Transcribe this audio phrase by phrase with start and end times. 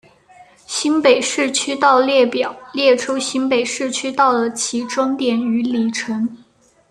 [0.65, 6.43] 新北市区道列表列出新北市区道的起终点与里程。